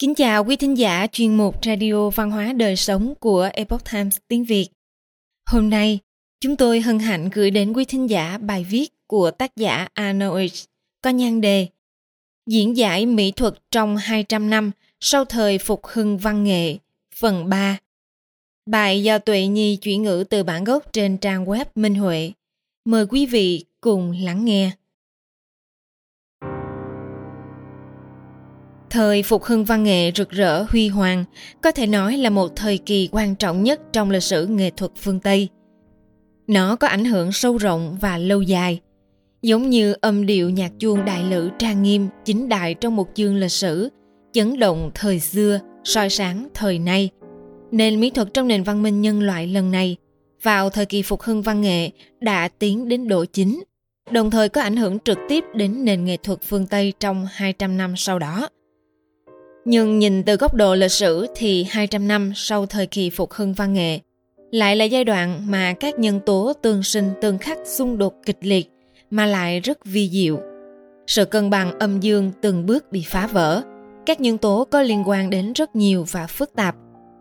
[0.00, 4.18] Kính chào quý thính giả chuyên mục Radio Văn hóa Đời Sống của Epoch Times
[4.28, 4.68] tiếng Việt.
[5.46, 5.98] Hôm nay,
[6.40, 10.64] chúng tôi hân hạnh gửi đến quý thính giả bài viết của tác giả Arnold
[11.02, 11.66] có nhan đề
[12.46, 16.76] Diễn giải mỹ thuật trong 200 năm sau thời phục hưng văn nghệ,
[17.14, 17.78] phần 3.
[18.66, 22.32] Bài do Tuệ Nhi chuyển ngữ từ bản gốc trên trang web Minh Huệ.
[22.84, 24.70] Mời quý vị cùng lắng nghe.
[28.90, 31.24] Thời phục hưng văn nghệ rực rỡ huy hoàng
[31.62, 34.90] có thể nói là một thời kỳ quan trọng nhất trong lịch sử nghệ thuật
[34.96, 35.48] phương Tây.
[36.46, 38.80] Nó có ảnh hưởng sâu rộng và lâu dài,
[39.42, 43.36] giống như âm điệu nhạc chuông đại lữ trang nghiêm chính đại trong một chương
[43.36, 43.88] lịch sử,
[44.32, 47.10] chấn động thời xưa, soi sáng thời nay.
[47.70, 49.96] Nền mỹ thuật trong nền văn minh nhân loại lần này,
[50.42, 53.62] vào thời kỳ phục hưng văn nghệ đã tiến đến độ chính,
[54.10, 57.76] đồng thời có ảnh hưởng trực tiếp đến nền nghệ thuật phương Tây trong 200
[57.76, 58.48] năm sau đó–
[59.64, 63.52] nhưng nhìn từ góc độ lịch sử thì 200 năm sau thời kỳ phục hưng
[63.52, 64.00] văn nghệ,
[64.50, 68.38] lại là giai đoạn mà các nhân tố tương sinh tương khắc xung đột kịch
[68.40, 68.70] liệt
[69.10, 70.40] mà lại rất vi diệu.
[71.06, 73.62] Sự cân bằng âm dương từng bước bị phá vỡ,
[74.06, 76.76] các nhân tố có liên quan đến rất nhiều và phức tạp.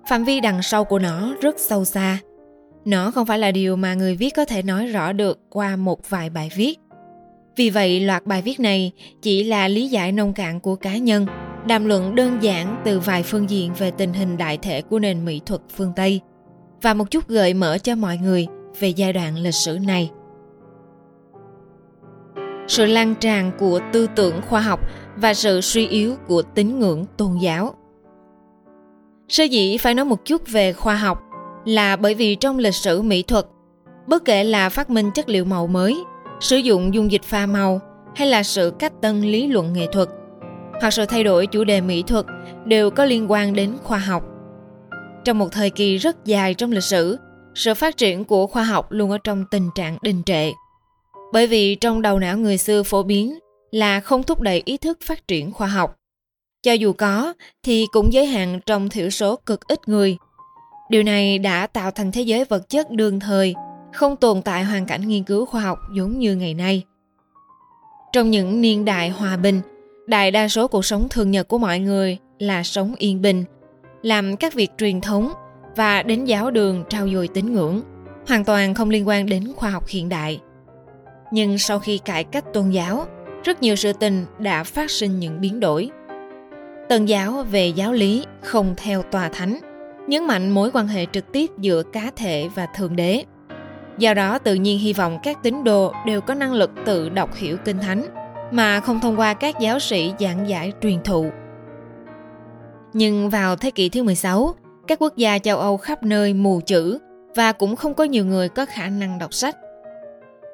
[0.09, 2.19] Phạm vi đằng sau của nó rất sâu xa.
[2.85, 6.09] Nó không phải là điều mà người viết có thể nói rõ được qua một
[6.09, 6.79] vài bài viết.
[7.55, 11.25] Vì vậy, loạt bài viết này chỉ là lý giải nông cạn của cá nhân
[11.69, 15.25] đàm luận đơn giản từ vài phương diện về tình hình đại thể của nền
[15.25, 16.21] mỹ thuật phương Tây
[16.81, 18.47] và một chút gợi mở cho mọi người
[18.79, 20.11] về giai đoạn lịch sử này.
[22.67, 24.79] Sự lan tràn của tư tưởng khoa học
[25.15, 27.75] và sự suy yếu của tín ngưỡng tôn giáo.
[29.27, 31.19] Sơ dĩ phải nói một chút về khoa học
[31.65, 33.45] là bởi vì trong lịch sử mỹ thuật,
[34.07, 36.03] bất kể là phát minh chất liệu màu mới,
[36.39, 37.79] sử dụng dung dịch pha màu
[38.15, 40.09] hay là sự cách tân lý luận nghệ thuật
[40.81, 42.25] hoặc sự thay đổi chủ đề mỹ thuật
[42.65, 44.23] đều có liên quan đến khoa học.
[45.25, 47.17] Trong một thời kỳ rất dài trong lịch sử,
[47.55, 50.51] sự phát triển của khoa học luôn ở trong tình trạng đình trệ.
[51.33, 53.39] Bởi vì trong đầu não người xưa phổ biến
[53.71, 55.95] là không thúc đẩy ý thức phát triển khoa học.
[56.63, 60.17] Cho dù có thì cũng giới hạn trong thiểu số cực ít người.
[60.89, 63.55] Điều này đã tạo thành thế giới vật chất đương thời,
[63.93, 66.83] không tồn tại hoàn cảnh nghiên cứu khoa học giống như ngày nay.
[68.13, 69.61] Trong những niên đại hòa bình,
[70.09, 73.43] đại đa số cuộc sống thường nhật của mọi người là sống yên bình,
[74.01, 75.33] làm các việc truyền thống
[75.75, 77.81] và đến giáo đường trao dồi tín ngưỡng,
[78.27, 80.39] hoàn toàn không liên quan đến khoa học hiện đại.
[81.31, 83.05] Nhưng sau khi cải cách tôn giáo,
[83.43, 85.89] rất nhiều sự tình đã phát sinh những biến đổi.
[86.89, 89.59] Tần giáo về giáo lý không theo tòa thánh,
[90.07, 93.23] nhấn mạnh mối quan hệ trực tiếp giữa cá thể và thượng đế.
[93.97, 97.35] Do đó tự nhiên hy vọng các tín đồ đều có năng lực tự đọc
[97.35, 98.05] hiểu kinh thánh
[98.51, 101.25] mà không thông qua các giáo sĩ giảng giải truyền thụ.
[102.93, 104.55] Nhưng vào thế kỷ thứ 16,
[104.87, 106.99] các quốc gia châu Âu khắp nơi mù chữ
[107.35, 109.57] và cũng không có nhiều người có khả năng đọc sách.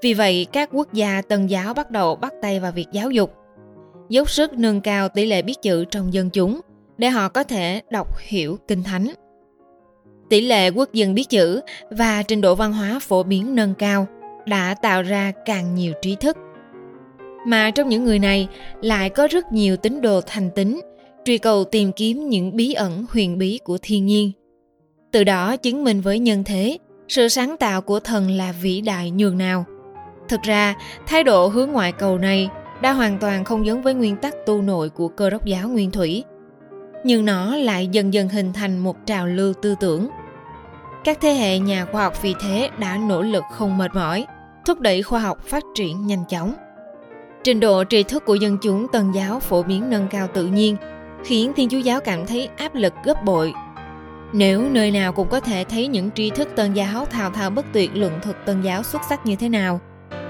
[0.02, 3.34] Vì vậy, các quốc gia tân giáo bắt đầu bắt tay vào việc giáo dục,
[4.10, 6.62] dốc sức nâng cao tỷ lệ biết chữ trong dân chúng
[6.98, 9.08] để họ có thể đọc hiểu kinh thánh.
[10.30, 14.08] Tỷ lệ quốc dân biết chữ và trình độ văn hóa phổ biến nâng cao
[14.46, 16.38] đã tạo ra càng nhiều trí thức
[17.46, 18.48] mà trong những người này
[18.82, 20.82] lại có rất nhiều tín đồ thành tín,
[21.26, 24.32] truy cầu tìm kiếm những bí ẩn huyền bí của thiên nhiên.
[25.12, 29.12] Từ đó chứng minh với nhân thế, sự sáng tạo của thần là vĩ đại
[29.12, 29.66] nhường nào.
[30.30, 30.76] Thực ra,
[31.08, 32.50] thái độ hướng ngoại cầu này
[32.82, 35.92] đã hoàn toàn không giống với nguyên tắc tu nội của cơ đốc giáo nguyên
[35.92, 36.24] thủy.
[37.04, 40.10] Nhưng nó lại dần dần hình thành một trào lưu tư tưởng.
[41.04, 44.26] Các thế hệ nhà khoa học vì thế đã nỗ lực không mệt mỏi,
[44.66, 46.54] thúc đẩy khoa học phát triển nhanh chóng.
[47.46, 50.76] Trình độ tri thức của dân chúng tân giáo phổ biến nâng cao tự nhiên,
[51.24, 53.54] khiến Thiên Chúa giáo cảm thấy áp lực gấp bội.
[54.34, 57.66] Nếu nơi nào cũng có thể thấy những tri thức tân giáo thao thao bất
[57.74, 59.80] tuyệt luận thuật tân giáo xuất sắc như thế nào,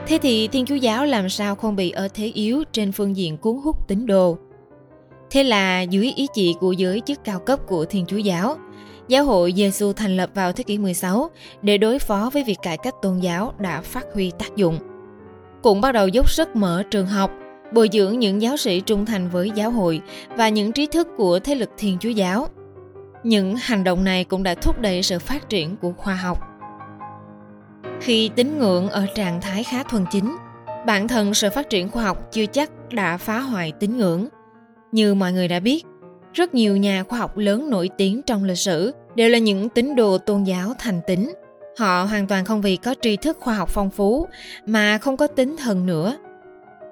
[0.08, 3.38] thế thì Thiên Chúa giáo làm sao không bị ở thế yếu trên phương diện
[3.38, 4.38] cuốn hút tín đồ?
[5.32, 8.58] Thế là dưới ý chỉ của giới chức cao cấp của Thiên Chúa giáo,
[9.08, 11.30] Giáo hội Giêsu thành lập vào thế kỷ 16
[11.62, 14.80] để đối phó với việc cải cách tôn giáo đã phát huy tác dụng
[15.66, 17.32] cũng bắt đầu dốc sức mở trường học,
[17.72, 20.02] bồi dưỡng những giáo sĩ trung thành với giáo hội
[20.36, 22.48] và những trí thức của thế lực Thiên Chúa giáo.
[23.24, 26.40] Những hành động này cũng đã thúc đẩy sự phát triển của khoa học.
[28.02, 30.36] Khi tín ngưỡng ở trạng thái khá thuần chính,
[30.88, 34.28] bản thân sự phát triển khoa học chưa chắc đã phá hoại tín ngưỡng.
[34.92, 35.86] Như mọi người đã biết,
[36.34, 39.96] rất nhiều nhà khoa học lớn nổi tiếng trong lịch sử đều là những tín
[39.96, 41.32] đồ tôn giáo thành tín
[41.78, 44.28] Họ hoàn toàn không vì có tri thức khoa học phong phú
[44.66, 46.18] mà không có tính thần nữa.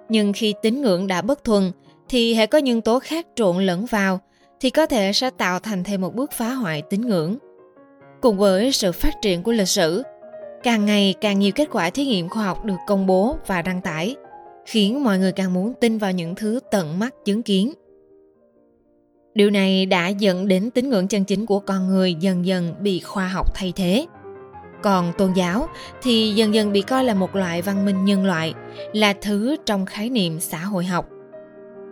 [0.09, 1.71] Nhưng khi tín ngưỡng đã bất thuần
[2.09, 4.19] thì hệ có nhân tố khác trộn lẫn vào
[4.59, 7.37] thì có thể sẽ tạo thành thêm một bước phá hoại tín ngưỡng.
[8.21, 10.03] Cùng với sự phát triển của lịch sử,
[10.63, 13.81] càng ngày càng nhiều kết quả thí nghiệm khoa học được công bố và đăng
[13.81, 14.15] tải,
[14.65, 17.73] khiến mọi người càng muốn tin vào những thứ tận mắt chứng kiến.
[19.33, 22.99] Điều này đã dẫn đến tín ngưỡng chân chính của con người dần dần bị
[22.99, 24.05] khoa học thay thế.
[24.83, 25.67] Còn tôn giáo
[26.01, 28.53] thì dần dần bị coi là một loại văn minh nhân loại,
[28.93, 31.05] là thứ trong khái niệm xã hội học.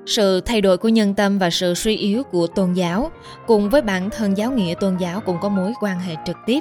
[0.06, 3.12] Sự thay đổi của nhân tâm và sự suy yếu của tôn giáo
[3.48, 6.60] cùng với bản thân giáo nghĩa tôn giáo cũng có mối quan hệ trực tiếp.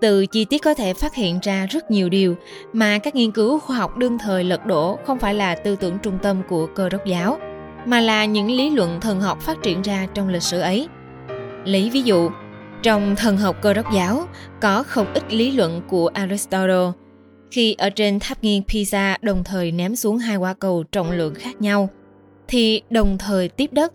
[0.00, 2.36] Từ chi tiết có thể phát hiện ra rất nhiều điều
[2.72, 5.98] mà các nghiên cứu khoa học đương thời lật đổ không phải là tư tưởng
[5.98, 7.38] trung tâm của cơ đốc giáo,
[7.86, 10.88] mà là những lý luận thần học phát triển ra trong lịch sử ấy.
[11.64, 12.30] Lấy ví dụ,
[12.86, 14.28] trong thần học cơ đốc giáo,
[14.60, 16.92] có không ít lý luận của Aristotle
[17.50, 21.34] khi ở trên tháp nghiêng Pisa đồng thời ném xuống hai quả cầu trọng lượng
[21.34, 21.88] khác nhau,
[22.48, 23.92] thì đồng thời tiếp đất.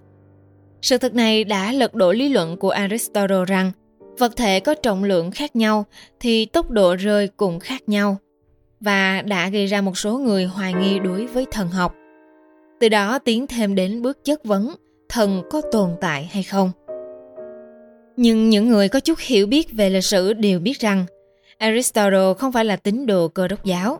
[0.82, 3.72] Sự thực này đã lật đổ lý luận của Aristotle rằng,
[4.18, 5.86] vật thể có trọng lượng khác nhau
[6.20, 8.18] thì tốc độ rơi cũng khác nhau,
[8.80, 11.96] và đã gây ra một số người hoài nghi đối với thần học.
[12.80, 14.76] Từ đó tiến thêm đến bước chất vấn,
[15.10, 16.72] thần có tồn tại hay không.
[18.18, 21.06] Nhưng những người có chút hiểu biết về lịch sử đều biết rằng
[21.58, 24.00] Aristotle không phải là tín đồ cơ đốc giáo.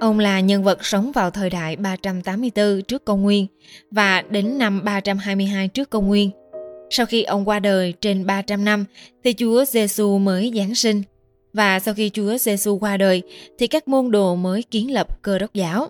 [0.00, 3.46] Ông là nhân vật sống vào thời đại 384 trước công nguyên
[3.90, 6.30] và đến năm 322 trước công nguyên.
[6.90, 8.84] Sau khi ông qua đời trên 300 năm
[9.24, 11.02] thì Chúa Giêsu mới giáng sinh
[11.52, 13.22] và sau khi Chúa Giêsu qua đời
[13.58, 15.88] thì các môn đồ mới kiến lập cơ đốc giáo.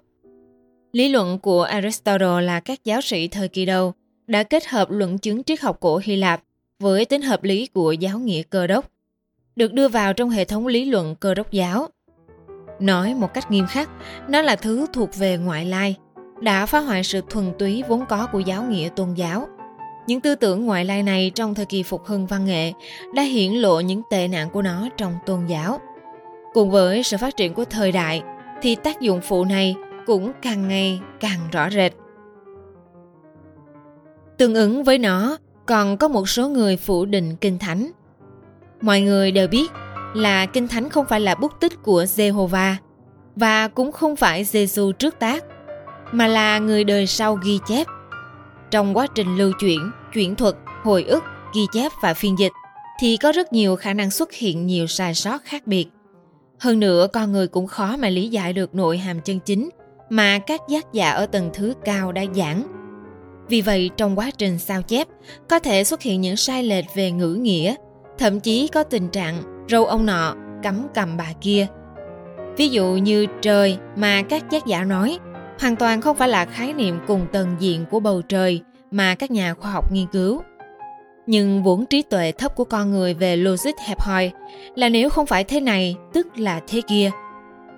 [0.93, 3.93] Lý luận của Aristotle là các giáo sĩ thời kỳ đầu
[4.27, 6.43] đã kết hợp luận chứng triết học cổ Hy Lạp
[6.81, 8.91] với tính hợp lý của giáo nghĩa cơ đốc,
[9.57, 11.89] được đưa vào trong hệ thống lý luận cơ đốc giáo.
[12.81, 13.91] Nói một cách nghiêm khắc,
[14.29, 15.97] nó là thứ thuộc về ngoại lai,
[16.41, 19.49] đã phá hoại sự thuần túy vốn có của giáo nghĩa tôn giáo.
[20.07, 22.73] Những tư tưởng ngoại lai này trong thời kỳ phục hưng văn nghệ
[23.15, 25.81] đã hiển lộ những tệ nạn của nó trong tôn giáo.
[26.53, 28.23] Cùng với sự phát triển của thời đại,
[28.63, 29.75] thì tác dụng phụ này
[30.07, 31.93] cũng càng ngày càng rõ rệt.
[34.39, 35.39] Tương ứng với nó
[35.71, 37.91] còn có một số người phủ định kinh thánh.
[38.81, 39.71] Mọi người đều biết
[40.15, 42.75] là kinh thánh không phải là bút tích của Jehovah
[43.37, 45.45] và cũng không phải Giêsu trước tác,
[46.13, 47.87] mà là người đời sau ghi chép.
[48.71, 51.25] Trong quá trình lưu chuyển, chuyển thuật, hồi ức,
[51.55, 52.53] ghi chép và phiên dịch
[53.01, 55.87] thì có rất nhiều khả năng xuất hiện nhiều sai sót khác biệt.
[56.59, 59.69] Hơn nữa, con người cũng khó mà lý giải được nội hàm chân chính
[60.09, 62.80] mà các giác giả ở tầng thứ cao đã giảng.
[63.51, 65.09] Vì vậy, trong quá trình sao chép,
[65.49, 67.75] có thể xuất hiện những sai lệch về ngữ nghĩa,
[68.19, 71.67] thậm chí có tình trạng râu ông nọ cắm cầm bà kia.
[72.57, 75.19] Ví dụ như trời mà các giác giả nói,
[75.61, 78.61] hoàn toàn không phải là khái niệm cùng tầng diện của bầu trời
[78.91, 80.43] mà các nhà khoa học nghiên cứu.
[81.27, 84.31] Nhưng vốn trí tuệ thấp của con người về logic hẹp hòi
[84.75, 87.11] là nếu không phải thế này, tức là thế kia–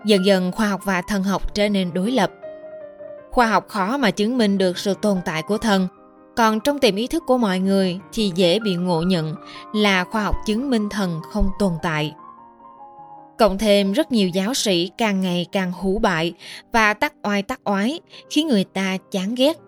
[0.05, 2.31] Dần dần khoa học và thần học trở nên đối lập.
[3.33, 5.89] Khoa học khó mà chứng minh được sự tồn tại của thần,
[6.37, 9.35] còn trong tiềm ý thức của mọi người thì dễ bị ngộ nhận
[9.75, 12.15] là khoa học chứng minh thần không tồn tại.
[13.39, 16.35] Cộng thêm rất nhiều giáo sĩ càng ngày càng hủ bại
[16.73, 19.59] và tắc oai tắc oái khiến người ta chán ghét.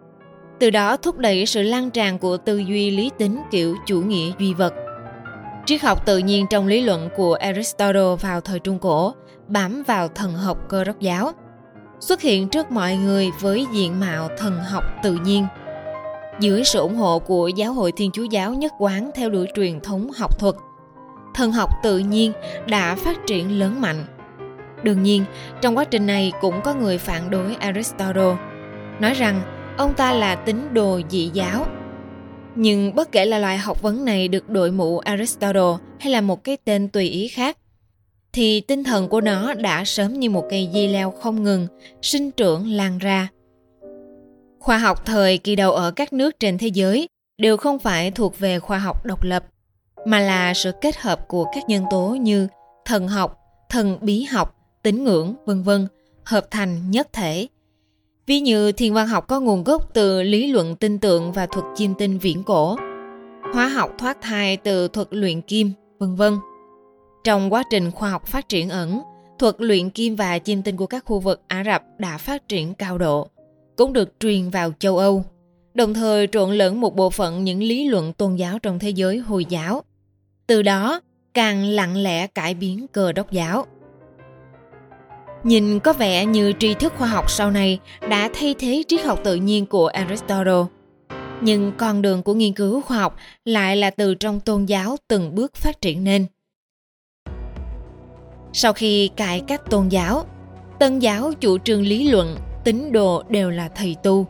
[0.61, 4.33] Từ đó thúc đẩy sự lan tràn của tư duy lý tính kiểu chủ nghĩa
[4.39, 4.75] duy vật.
[5.67, 9.15] Triết học tự nhiên trong lý luận của Aristotle vào thời Trung Cổ
[9.49, 11.33] bám vào thần học cơ đốc giáo,
[12.09, 15.47] xuất hiện trước mọi người với diện mạo thần học tự nhiên.
[16.41, 19.81] Dưới sự ủng hộ của giáo hội Thiên Chúa giáo nhất quán theo đuổi truyền
[19.81, 20.55] thống học thuật,
[21.35, 22.33] thần học tự nhiên
[22.69, 24.05] đã phát triển lớn mạnh.
[24.83, 25.25] Đương nhiên,
[25.61, 28.37] trong quá trình này cũng có người phản đối Aristotle,
[29.01, 29.41] nói rằng
[29.77, 31.67] ông ta là tín đồ dị giáo.
[32.55, 36.45] Nhưng bất kể là loại học vấn này được đội mũ Aristotle hay là một
[36.45, 37.57] cái tên tùy ý khác,
[38.35, 41.67] thì tinh thần của nó đã sớm như một cây dây leo không ngừng,
[42.03, 43.29] sinh trưởng, lan ra.
[44.61, 48.39] Khoa học thời kỳ đầu ở các nước trên thế giới đều không phải thuộc
[48.39, 49.45] về khoa học độc lập,
[50.07, 52.49] mà là sự kết hợp của các nhân tố như
[52.85, 53.39] thần học,
[53.71, 55.87] thần bí học, tín ngưỡng, vân vân,
[56.25, 57.47] hợp thành nhất thể.
[58.27, 61.65] Ví như thiên văn học có nguồn gốc từ lý luận tinh tượng và thuật
[61.75, 62.77] chiêm tinh viễn cổ,
[63.55, 66.35] hóa học thoát thai từ thuật luyện kim, vân vân
[67.25, 69.03] trong quá trình khoa học phát triển ẩn,
[69.39, 72.75] thuật luyện kim và chiêm tinh của các khu vực Ả Rập đã phát triển
[72.75, 73.29] cao độ,
[73.77, 75.25] cũng được truyền vào châu Âu,
[75.75, 79.19] đồng thời trộn lẫn một bộ phận những lý luận tôn giáo trong thế giới
[79.19, 79.83] Hồi giáo.
[80.47, 81.01] Từ đó,
[81.35, 83.67] càng lặng lẽ cải biến cơ đốc giáo.
[85.45, 87.79] Nhìn có vẻ như tri thức khoa học sau này
[88.11, 90.65] đã thay thế triết học tự nhiên của Aristotle.
[91.41, 95.35] nhưng con đường của nghiên cứu khoa học lại là từ trong tôn giáo từng
[95.35, 96.27] bước phát triển nên.
[98.57, 100.25] Sau khi cải cách tôn giáo,
[100.79, 104.27] tân giáo chủ trương lý luận, tín đồ đều là thầy tu,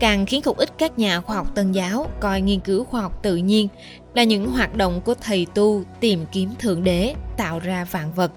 [0.00, 3.22] càng khiến không ít các nhà khoa học tân giáo coi nghiên cứu khoa học
[3.22, 3.68] tự nhiên
[4.14, 8.32] là những hoạt động của thầy tu tìm kiếm thượng đế tạo ra vạn vật.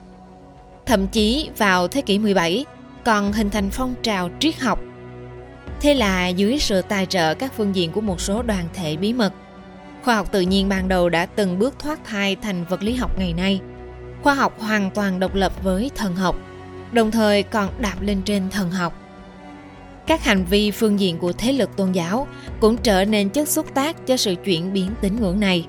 [0.85, 2.65] Thậm chí vào thế kỷ 17
[3.05, 4.79] còn hình thành phong trào triết học.
[5.81, 9.13] Thế là dưới sự tài trợ các phương diện của một số đoàn thể bí
[9.13, 9.33] mật,
[10.03, 13.19] khoa học tự nhiên ban đầu đã từng bước thoát thai thành vật lý học
[13.19, 13.59] ngày nay.
[14.25, 16.35] Khoa học hoàn toàn độc lập với thần học,
[16.91, 18.93] đồng thời còn đạp lên trên thần học
[20.07, 22.27] các hành vi phương diện của thế lực tôn giáo
[22.59, 25.67] cũng trở nên chất xúc tác cho sự chuyển biến tín ngưỡng này.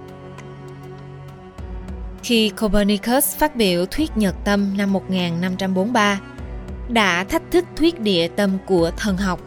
[2.23, 6.21] Khi Copernicus phát biểu thuyết nhật tâm năm 1543,
[6.89, 9.41] đã thách thức thuyết địa tâm của thần học.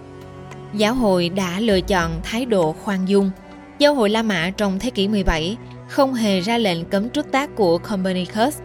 [0.73, 3.31] Giáo hội đã lựa chọn thái độ khoan dung.
[3.79, 7.55] Giáo hội La Mã trong thế kỷ 17 không hề ra lệnh cấm trước tác
[7.55, 8.57] của Copernicus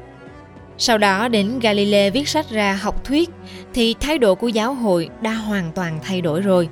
[0.79, 3.31] sau đó đến Galilei viết sách ra học thuyết
[3.75, 6.69] thì thái độ của giáo hội đã hoàn toàn thay đổi rồi.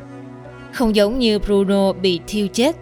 [0.73, 2.77] Không giống như Bruno bị thiêu chết,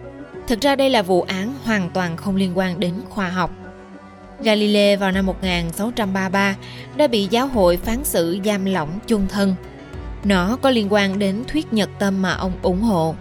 [0.47, 3.51] thực ra đây là vụ án hoàn toàn không liên quan đến khoa học.
[4.43, 6.55] Galilei vào năm 1633
[6.95, 9.55] đã bị giáo hội phán xử giam lỏng chung thân.
[10.23, 13.15] Nó có liên quan đến thuyết nhật tâm mà ông ủng hộ.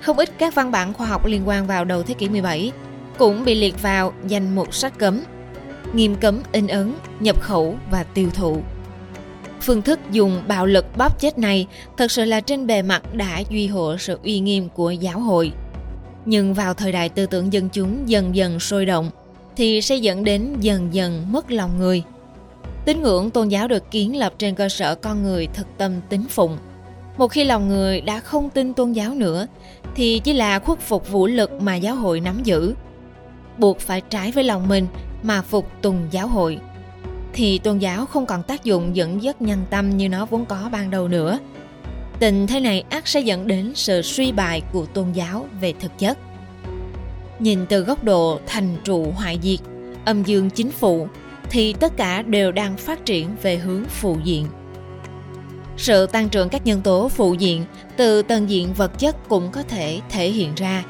[0.00, 2.72] Không ít các văn bản khoa học liên quan vào đầu thế kỷ 17
[3.18, 5.20] cũng bị liệt vào danh mục sách cấm
[5.94, 8.62] nghiêm cấm in ấn, nhập khẩu và tiêu thụ.
[9.60, 13.42] Phương thức dùng bạo lực bóp chết này thật sự là trên bề mặt đã
[13.50, 15.52] duy hộ sự uy nghiêm của giáo hội.
[16.24, 19.10] Nhưng vào thời đại tư tưởng dân chúng dần dần sôi động,
[19.56, 22.02] thì sẽ dẫn đến dần dần mất lòng người.
[22.84, 26.24] Tín ngưỡng tôn giáo được kiến lập trên cơ sở con người thực tâm tín
[26.28, 26.58] phụng.
[27.16, 29.46] Một khi lòng người đã không tin tôn giáo nữa,
[29.94, 32.74] thì chỉ là khuất phục vũ lực mà giáo hội nắm giữ.
[33.58, 34.86] Buộc phải trái với lòng mình
[35.22, 36.58] mà phục tùng giáo hội
[37.32, 40.68] thì tôn giáo không còn tác dụng dẫn dắt nhân tâm như nó vốn có
[40.72, 41.38] ban đầu nữa.
[42.18, 45.98] Tình thế này ác sẽ dẫn đến sự suy bại của tôn giáo về thực
[45.98, 46.18] chất.
[47.38, 49.60] Nhìn từ góc độ thành trụ hoại diệt,
[50.04, 51.08] âm dương chính phụ,
[51.50, 54.46] thì tất cả đều đang phát triển về hướng phụ diện.
[55.76, 57.64] Sự tăng trưởng các nhân tố phụ diện
[57.96, 60.84] từ tầng diện vật chất cũng có thể thể hiện ra.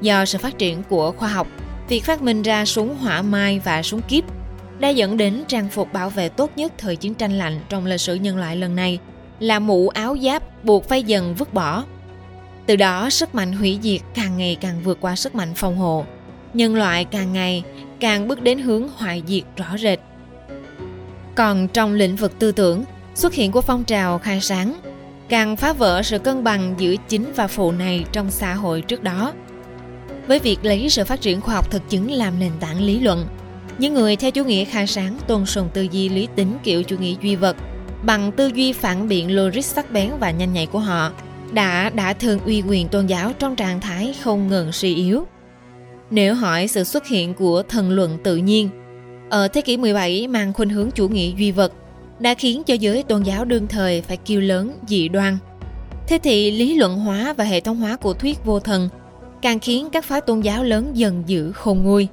[0.00, 1.46] Do sự phát triển của khoa học
[1.88, 4.24] Việc phát minh ra súng hỏa mai và súng kíp
[4.78, 8.00] đã dẫn đến trang phục bảo vệ tốt nhất thời chiến tranh lạnh trong lịch
[8.00, 8.98] sử nhân loại lần này
[9.40, 11.84] là mũ áo giáp buộc phải dần vứt bỏ.
[12.66, 16.04] Từ đó, sức mạnh hủy diệt càng ngày càng vượt qua sức mạnh phòng hộ.
[16.54, 17.62] Nhân loại càng ngày
[18.00, 19.98] càng bước đến hướng hoại diệt rõ rệt.
[21.34, 24.74] Còn trong lĩnh vực tư tưởng, xuất hiện của phong trào khai sáng
[25.28, 29.02] càng phá vỡ sự cân bằng giữa chính và phụ này trong xã hội trước
[29.02, 29.32] đó–
[30.28, 33.26] với việc lấy sự phát triển khoa học thực chứng làm nền tảng lý luận.
[33.78, 36.96] Những người theo chủ nghĩa khai sáng tôn sùng tư duy lý tính kiểu chủ
[36.98, 37.56] nghĩa duy vật
[38.02, 41.12] bằng tư duy phản biện logic sắc bén và nhanh nhạy của họ
[41.52, 45.26] đã đã thường uy quyền tôn giáo trong trạng thái không ngừng suy yếu.
[46.10, 48.70] Nếu hỏi sự xuất hiện của thần luận tự nhiên,
[49.30, 51.72] ở thế kỷ 17 mang khuynh hướng chủ nghĩa duy vật
[52.18, 55.38] đã khiến cho giới tôn giáo đương thời phải kêu lớn dị đoan.
[56.08, 58.88] Thế thì lý luận hóa và hệ thống hóa của thuyết vô thần
[59.42, 62.08] càng khiến các phái tôn giáo lớn dần giữ khôn nguôi.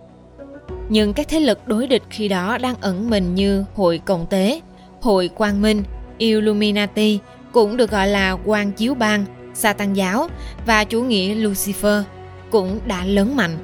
[0.90, 4.62] Nhưng các thế lực đối địch khi đó đang ẩn mình như Hội Cộng Tế,
[5.02, 5.84] Hội Quang Minh,
[6.18, 7.20] Illuminati
[7.52, 10.28] cũng được gọi là quan chiếu bang, sa tăng giáo
[10.66, 12.04] và chủ nghĩa Lucifer
[12.52, 13.58] cũng đã lớn mạnh.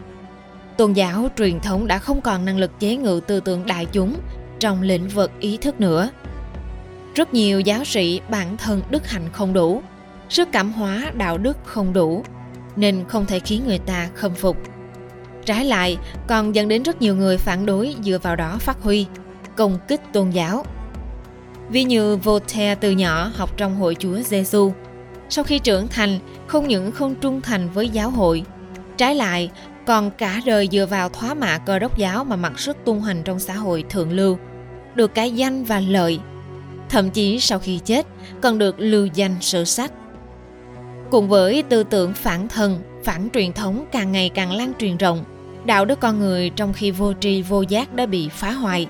[0.78, 4.16] Tôn giáo truyền thống đã không còn năng lực chế ngự tư tưởng đại chúng
[4.60, 6.10] trong lĩnh vực ý thức nữa.
[7.16, 9.82] Rất nhiều giáo sĩ bản thân đức hạnh không đủ,
[10.30, 12.24] sức cảm hóa đạo đức không đủ,
[12.80, 14.58] nên không thể khiến người ta khâm phục.
[15.46, 19.06] Trái lại, còn dẫn đến rất nhiều người phản đối dựa vào đó phát huy,
[19.56, 20.66] công kích tôn giáo.
[21.70, 24.74] Ví như Voltaire từ nhỏ học trong hội Chúa Giêsu,
[25.30, 28.44] sau khi trưởng thành không những không trung thành với giáo hội,
[28.98, 29.50] trái lại
[29.86, 33.22] còn cả đời dựa vào thoá mạ cơ đốc giáo mà mặc sức tung hành
[33.24, 34.38] trong xã hội thượng lưu,
[34.96, 36.20] được cái danh và lợi.
[36.90, 38.08] Thậm chí sau khi chết
[38.42, 39.92] còn được lưu danh sử sách.
[41.12, 45.24] Cùng với tư tưởng phản thần, phản truyền thống càng ngày càng lan truyền rộng,
[45.66, 48.88] đạo đức con người trong khi vô tri vô giác đã bị phá hoại.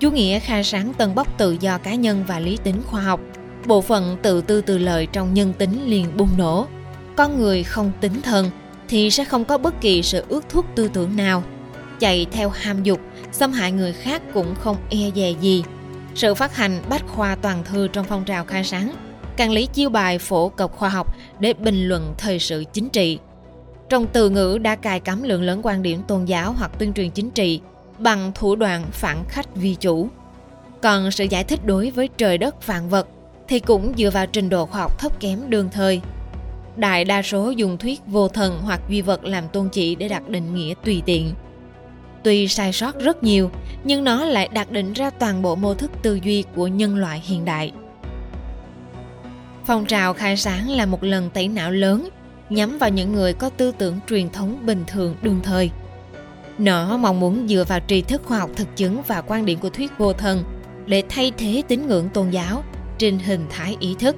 [0.00, 3.20] Chủ nghĩa khai sáng tân bốc tự do cá nhân và lý tính khoa học,
[3.66, 6.66] bộ phận tự tư từ lợi trong nhân tính liền bùng nổ.
[7.16, 8.50] Con người không tính thần
[8.88, 11.42] thì sẽ không có bất kỳ sự ước thúc tư tưởng nào.
[12.00, 13.00] Chạy theo ham dục,
[13.32, 15.64] xâm hại người khác cũng không e dè gì.
[16.14, 18.92] Sự phát hành bách khoa toàn thư trong phong trào khai sáng
[19.38, 23.18] càng lấy chiêu bài phổ cập khoa học để bình luận thời sự chính trị.
[23.88, 27.10] Trong từ ngữ đã cài cắm lượng lớn quan điểm tôn giáo hoặc tuyên truyền
[27.10, 27.60] chính trị
[27.98, 30.08] bằng thủ đoạn phản khách vi chủ.
[30.82, 33.08] Còn sự giải thích đối với trời đất vạn vật
[33.48, 36.00] thì cũng dựa vào trình độ khoa học thấp kém đương thời.
[36.76, 40.28] Đại đa số dùng thuyết vô thần hoặc duy vật làm tôn chỉ để đặt
[40.28, 41.34] định nghĩa tùy tiện.
[42.24, 43.50] Tuy sai sót rất nhiều,
[43.84, 47.22] nhưng nó lại đặt định ra toàn bộ mô thức tư duy của nhân loại
[47.26, 47.72] hiện đại.
[49.68, 52.08] Phong trào khai sáng là một lần tẩy não lớn
[52.50, 55.70] nhắm vào những người có tư tưởng truyền thống bình thường đương thời.
[56.58, 59.70] Nó mong muốn dựa vào tri thức khoa học thực chứng và quan điểm của
[59.70, 60.44] thuyết vô thần
[60.86, 62.64] để thay thế tín ngưỡng tôn giáo
[62.98, 64.16] trên hình thái ý thức,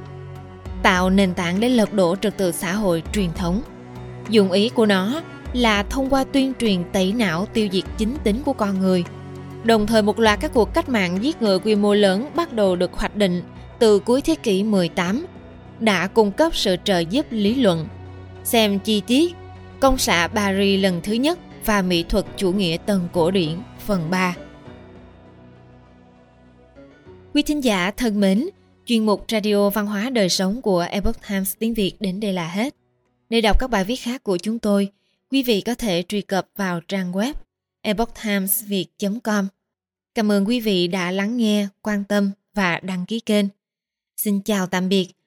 [0.82, 3.62] tạo nền tảng để lật đổ trật tự xã hội truyền thống.
[4.28, 8.42] Dụng ý của nó là thông qua tuyên truyền tẩy não tiêu diệt chính tính
[8.44, 9.04] của con người.
[9.64, 12.76] Đồng thời một loạt các cuộc cách mạng giết người quy mô lớn bắt đầu
[12.76, 13.42] được hoạch định
[13.78, 15.26] từ cuối thế kỷ 18
[15.80, 17.88] đã cung cấp sự trợ giúp lý luận.
[18.44, 19.34] Xem chi tiết
[19.80, 24.10] Công xã Paris lần thứ nhất và mỹ thuật chủ nghĩa tân cổ điển phần
[24.10, 24.36] 3.
[27.34, 28.48] Quý thính giả thân mến,
[28.86, 32.48] chuyên mục Radio Văn hóa Đời Sống của Epoch Times tiếng Việt đến đây là
[32.48, 32.74] hết.
[33.28, 34.88] Để đọc các bài viết khác của chúng tôi,
[35.30, 37.32] quý vị có thể truy cập vào trang web
[37.82, 39.46] epochtimesviet.com.
[40.14, 43.46] Cảm ơn quý vị đã lắng nghe, quan tâm và đăng ký kênh.
[44.16, 45.08] Xin chào tạm biệt